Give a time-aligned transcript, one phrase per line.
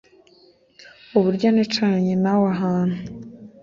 [1.17, 2.99] uburyo nicaranye nawe ahantu